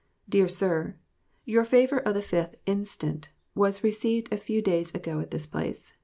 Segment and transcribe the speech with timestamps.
[0.27, 0.95] DEAR SIR:
[1.45, 3.29] Your favor of the 5th inst.
[3.53, 5.93] was received a few days ago at this place.